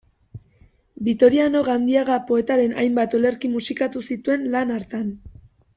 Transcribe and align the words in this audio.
Bitoriano 1.07 1.61
Gandiaga 1.67 2.17
poetaren 2.31 2.75
hainbat 2.85 3.17
olerki 3.21 3.55
musikatu 3.57 4.07
zituen 4.13 4.53
lan 4.57 4.79
hartan. 4.79 5.11